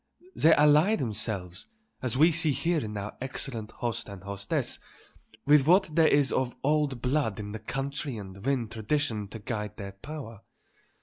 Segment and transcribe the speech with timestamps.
[0.35, 1.67] They ally themselves,
[2.01, 4.79] as we see here in our excellent host and hostess,
[5.45, 9.77] with what there is of old blood in the country and win tradition to guide
[9.77, 10.41] their power.